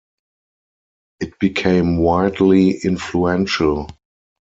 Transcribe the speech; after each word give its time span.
It 1.19 1.37
became 1.37 1.97
widely 1.99 2.71
influential. 2.71 3.87